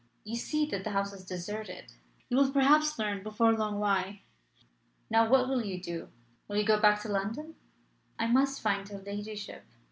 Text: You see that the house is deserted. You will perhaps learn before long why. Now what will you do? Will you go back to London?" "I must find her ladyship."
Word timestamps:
You 0.23 0.35
see 0.35 0.65
that 0.71 0.83
the 0.83 0.89
house 0.89 1.13
is 1.13 1.23
deserted. 1.23 1.93
You 2.27 2.37
will 2.37 2.49
perhaps 2.51 2.97
learn 2.97 3.21
before 3.21 3.53
long 3.53 3.77
why. 3.77 4.23
Now 5.11 5.29
what 5.29 5.47
will 5.47 5.63
you 5.63 5.79
do? 5.79 6.09
Will 6.47 6.57
you 6.57 6.65
go 6.65 6.79
back 6.81 7.03
to 7.03 7.07
London?" 7.07 7.53
"I 8.17 8.25
must 8.25 8.61
find 8.61 8.89
her 8.89 8.97
ladyship." 8.97 9.63